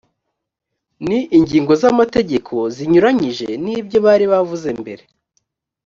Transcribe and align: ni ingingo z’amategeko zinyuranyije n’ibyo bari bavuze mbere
ni 1.07 1.19
ingingo 1.37 1.73
z’amategeko 1.81 2.53
zinyuranyije 2.75 3.47
n’ibyo 3.63 3.97
bari 4.05 4.25
bavuze 4.33 4.69
mbere 4.81 5.03